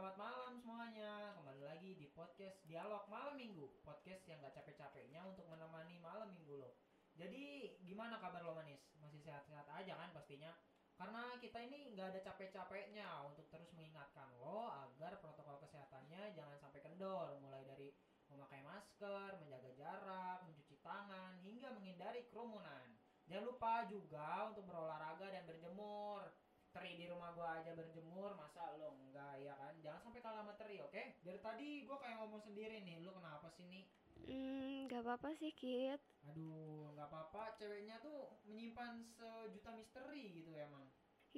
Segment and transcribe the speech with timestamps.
[0.00, 1.36] selamat malam semuanya.
[1.36, 3.68] Kembali lagi di podcast Dialog Malam Minggu.
[3.84, 6.72] Podcast yang gak capek-capeknya untuk menemani malam minggu lo.
[7.20, 8.80] Jadi gimana kabar lo manis?
[8.96, 10.56] Masih sehat-sehat aja kan pastinya?
[10.96, 16.80] Karena kita ini nggak ada capek-capeknya untuk terus mengingatkan lo agar protokol kesehatannya jangan sampai
[16.80, 17.36] kendor.
[17.44, 17.92] Mulai dari
[18.32, 22.96] memakai masker, menjaga jarak, mencuci tangan, hingga menghindari kerumunan.
[23.28, 26.24] Jangan lupa juga untuk berolahraga dan berjemur
[26.70, 30.76] teri di rumah gua aja berjemur masa lo enggak ya jangan sampai kalah sama teri
[30.86, 33.84] oke dari tadi gua kayak ngomong sendiri nih lu kenapa sih nih
[34.28, 36.00] Hmm, gak apa-apa sih, Kit.
[36.30, 40.84] aduh nggak apa-apa ceweknya tuh menyimpan sejuta misteri gitu emang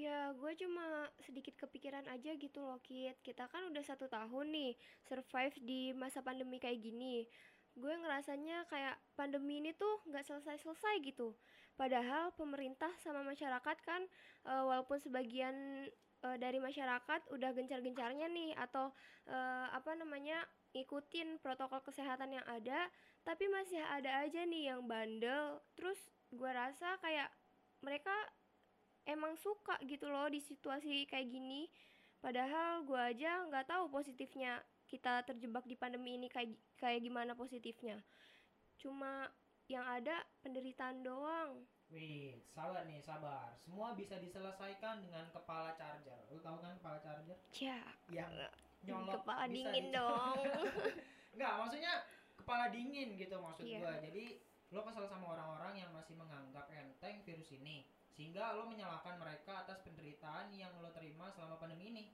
[0.05, 0.86] Ya, gue cuma
[1.27, 3.16] sedikit kepikiran aja gitu loh, Kit.
[3.27, 4.72] Kita kan udah satu tahun nih
[5.09, 7.28] survive di masa pandemi kayak gini.
[7.77, 11.28] Gue ngerasanya kayak pandemi ini tuh nggak selesai-selesai gitu.
[11.77, 14.03] Padahal pemerintah sama masyarakat kan,
[14.47, 15.89] eh, walaupun sebagian
[16.23, 18.95] eh, dari masyarakat udah gencar-gencarnya nih atau
[19.27, 22.89] eh, apa namanya ngikutin protokol kesehatan yang ada,
[23.27, 25.61] tapi masih ada aja nih yang bandel.
[25.77, 25.98] Terus
[26.33, 27.29] gue rasa kayak
[27.84, 28.14] mereka
[29.05, 31.67] emang suka gitu loh di situasi kayak gini.
[32.23, 37.98] Padahal gue aja nggak tahu positifnya kita terjebak di pandemi ini kayak kayak gimana positifnya.
[38.79, 39.27] Cuma
[39.73, 41.65] yang ada penderitaan doang.
[41.89, 43.56] Wih, sabar nih, sabar.
[43.59, 46.25] Semua bisa diselesaikan dengan kepala charger.
[46.29, 47.37] Lu tahu kan kepala charger?
[47.51, 48.48] Cya, Yang
[48.83, 50.37] nyolok kepala bisa dingin dica- dong.
[51.37, 51.92] Enggak, maksudnya
[52.34, 53.79] kepala dingin gitu maksud Iya.
[53.81, 53.95] gua.
[54.01, 54.25] Jadi
[54.69, 57.84] lo kesal sama orang-orang yang masih menganggap enteng virus ini.
[58.09, 62.05] Sehingga lo menyalahkan mereka atas penderitaan yang lo terima selama pandemi ini.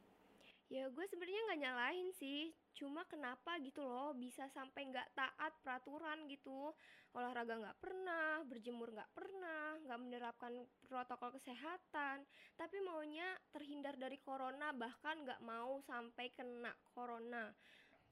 [0.68, 6.28] Ya gue sebenarnya nggak nyalahin sih, cuma kenapa gitu loh bisa sampai nggak taat peraturan
[6.28, 6.76] gitu,
[7.16, 10.52] olahraga nggak pernah, berjemur nggak pernah, nggak menerapkan
[10.84, 12.20] protokol kesehatan,
[12.60, 17.48] tapi maunya terhindar dari corona bahkan nggak mau sampai kena corona.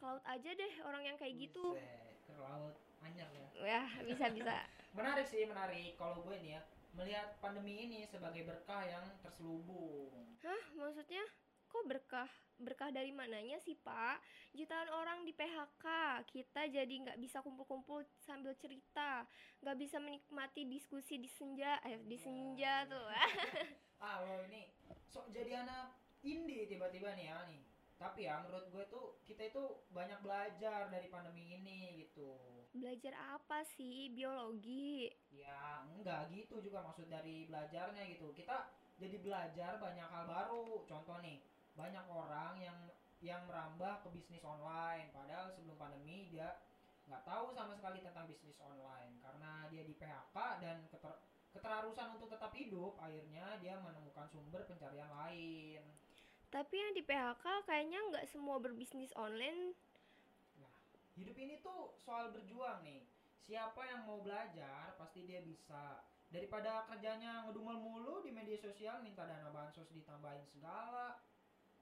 [0.00, 1.76] Laut aja deh orang yang kayak gitu.
[2.40, 3.48] Laut anyar ya.
[3.60, 4.56] Ya bisa bisa.
[4.96, 5.92] Menarik sih, menarik.
[6.00, 6.60] Kalau gue nih ya,
[6.96, 10.08] melihat pandemi ini sebagai berkah yang terselubung.
[10.40, 11.20] Hah maksudnya?
[11.76, 12.30] Kok berkah?
[12.56, 14.16] Berkah dari mananya sih pak?
[14.56, 15.84] Jutaan orang di PHK,
[16.24, 19.28] kita jadi nggak bisa kumpul-kumpul sambil cerita,
[19.60, 23.12] nggak bisa menikmati diskusi di senja, eh di senja tuh.
[24.08, 24.72] ah lo ini
[25.04, 27.60] sok jadi anak indie tiba-tiba nih ya nih
[27.96, 32.36] tapi ya menurut gue tuh kita itu banyak belajar dari pandemi ini gitu
[32.76, 34.12] Belajar apa sih?
[34.12, 35.08] Biologi.
[35.32, 38.68] ya enggak gitu juga maksud dari belajarnya gitu kita
[39.00, 41.40] jadi belajar banyak hal baru contoh nih
[41.76, 42.78] banyak orang yang
[43.20, 46.60] yang merambah ke bisnis online padahal sebelum pandemi dia
[47.06, 51.22] nggak tahu sama sekali tentang bisnis online karena dia di PHK dan keter-
[51.54, 55.84] keterharusan untuk tetap hidup akhirnya dia menemukan sumber pencarian lain
[56.46, 59.74] Tapi yang di PHK kayaknya nggak semua berbisnis online.
[60.56, 60.72] Nah,
[61.18, 63.02] hidup ini tuh soal berjuang nih.
[63.44, 66.06] Siapa yang mau belajar pasti dia bisa.
[66.30, 71.18] Daripada kerjanya ngedumel mulu di media sosial minta dana bansos ditambahin segala.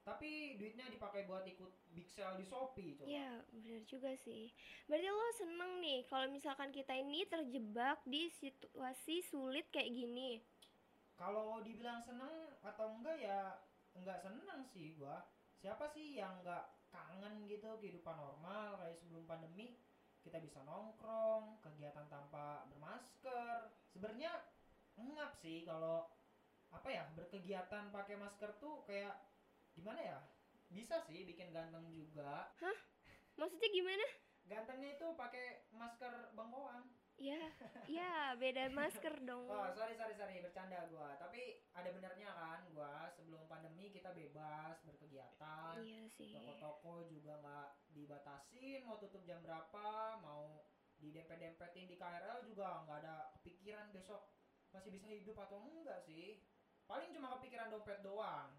[0.04, 3.08] Tapi duitnya dipakai buat ikut big sale di Shopee coba.
[3.08, 4.52] Ya, benar juga sih.
[4.84, 10.44] Berarti lo seneng nih kalau misalkan kita ini terjebak di situasi sulit kayak gini.
[11.16, 13.56] Kalau dibilang seneng atau enggak ya
[13.96, 15.24] enggak seneng sih gua.
[15.56, 19.80] Siapa sih yang enggak kangen gitu kehidupan normal kayak sebelum pandemi?
[20.20, 23.72] Kita bisa nongkrong, kegiatan tanpa bermasker.
[23.88, 24.36] Sebenarnya
[25.00, 26.12] ngap sih kalau
[26.74, 29.14] apa ya berkegiatan pakai masker tuh kayak
[29.74, 30.18] gimana ya?
[30.70, 32.50] Bisa sih bikin ganteng juga.
[33.38, 34.06] Maksudnya gimana?
[34.46, 36.90] Gantengnya itu pakai masker bengkoang.
[37.14, 37.38] Ya,
[37.86, 39.46] ya beda masker dong.
[39.46, 41.14] Oh, sorry sorry sorry bercanda gua.
[41.14, 45.78] Tapi ada benernya kan gua sebelum pandemi kita bebas berkegiatan.
[45.78, 46.34] Iya sih.
[46.34, 50.66] Toko-toko juga nggak dibatasin mau tutup jam berapa, mau
[50.98, 54.34] didempet-dempetin di KRL juga nggak ada kepikiran besok
[54.74, 56.42] masih bisa hidup atau enggak sih.
[56.90, 58.58] Paling cuma kepikiran dompet doang.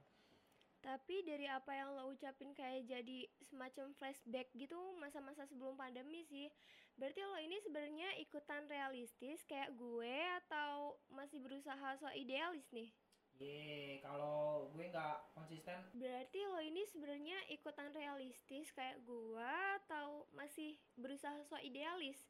[0.86, 6.46] Tapi dari apa yang lo ucapin kayak jadi semacam flashback gitu masa-masa sebelum pandemi sih.
[6.94, 10.16] Berarti lo ini sebenarnya ikutan realistis kayak gue
[10.46, 12.94] atau masih berusaha so idealis nih?
[13.36, 19.52] Ye, kalau gue nggak konsisten, Berarti lo ini sebenarnya ikutan realistis kayak gue
[19.82, 22.22] atau masih berusaha so idealis?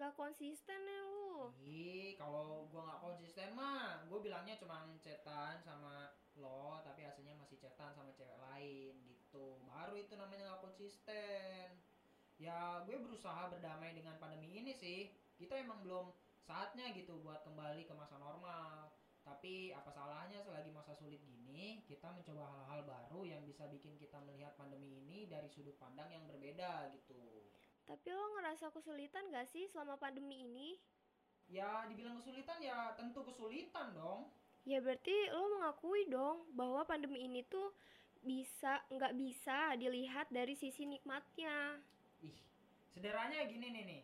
[0.00, 1.52] Gak konsisten ya lu.
[1.60, 6.09] Ih, kalau gua nggak konsisten mah, gue bilangnya cuma chatan sama
[6.40, 9.60] lo, tapi hasilnya masih chatan sama cewek lain gitu.
[9.68, 11.78] Baru itu namanya nggak konsisten.
[12.40, 15.12] Ya, gue berusaha berdamai dengan pandemi ini sih.
[15.36, 16.10] Kita emang belum
[16.40, 18.90] saatnya gitu buat kembali ke masa normal.
[19.20, 24.16] Tapi apa salahnya selagi masa sulit gini, kita mencoba hal-hal baru yang bisa bikin kita
[24.24, 27.44] melihat pandemi ini dari sudut pandang yang berbeda gitu.
[27.84, 30.80] Tapi lo ngerasa kesulitan gak sih selama pandemi ini?
[31.50, 34.30] Ya dibilang kesulitan ya tentu kesulitan dong.
[34.68, 37.72] Ya berarti lo mengakui dong bahwa pandemi ini tuh
[38.20, 41.80] bisa nggak bisa dilihat dari sisi nikmatnya.
[42.20, 42.36] Ih,
[42.92, 44.02] sederhananya gini nih nih.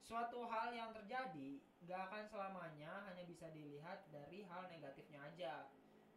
[0.00, 5.68] Suatu hal yang terjadi nggak akan selamanya hanya bisa dilihat dari hal negatifnya aja.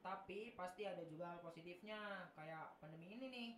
[0.02, 3.52] Tapi pasti ada juga hal positifnya, kayak pandemi ini nih.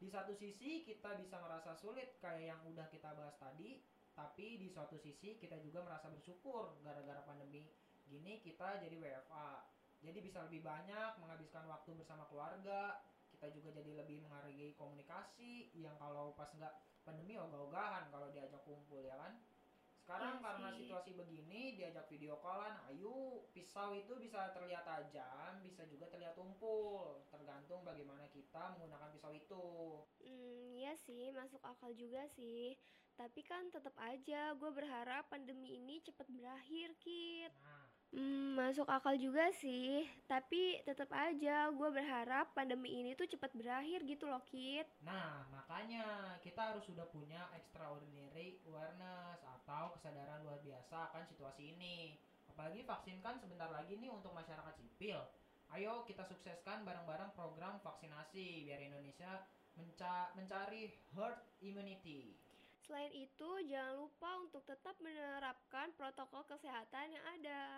[0.00, 3.84] Di satu sisi kita bisa merasa sulit kayak yang udah kita bahas tadi,
[4.16, 7.68] tapi di suatu sisi kita juga merasa bersyukur gara-gara pandemi
[8.08, 9.79] gini kita jadi WFA.
[10.00, 15.96] Jadi bisa lebih banyak menghabiskan waktu bersama keluarga, kita juga jadi lebih menghargai komunikasi yang
[15.96, 16.72] kalau pas nggak
[17.04, 19.40] pandemi ogah-ogahan kalau diajak kumpul ya kan
[20.00, 20.78] sekarang Iya karena sih.
[20.84, 27.22] situasi begini diajak video callan ayo pisau itu bisa terlihat tajam bisa juga terlihat tumpul
[27.30, 29.64] tergantung bagaimana kita menggunakan pisau itu
[30.20, 32.76] Hmm, iya sih, masuk akal juga sih.
[33.14, 37.52] Tapi kan tetap aja gue berharap pandemi ini cepet berakhir, Kit.
[37.60, 37.79] nah
[38.10, 40.02] Hmm, masuk akal juga sih.
[40.26, 44.86] Tapi tetap aja gue berharap pandemi ini tuh cepet berakhir gitu loh, Kit.
[45.06, 52.18] Nah, makanya kita harus sudah punya extraordinary awareness atau kesadaran luar biasa akan situasi ini.
[52.50, 55.22] Apalagi vaksin kan sebentar lagi nih untuk masyarakat sipil.
[55.70, 59.46] Ayo kita sukseskan bareng-bareng program vaksinasi biar Indonesia
[59.78, 62.34] menca- mencari herd immunity.
[62.90, 67.69] Selain itu, jangan lupa untuk tetap menerapkan protokol kesehatan yang ada.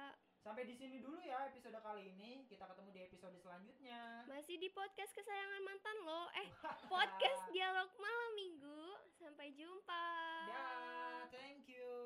[0.63, 2.47] Sampai di sini dulu ya episode kali ini.
[2.47, 4.23] Kita ketemu di episode selanjutnya.
[4.31, 6.31] Masih di podcast kesayangan mantan lo.
[6.39, 6.47] Eh,
[6.87, 8.95] podcast dialog malam minggu.
[9.19, 10.07] Sampai jumpa.
[10.47, 10.71] Ya,
[11.35, 12.02] thank you.